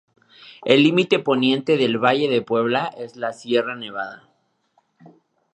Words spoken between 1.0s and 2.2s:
poniente del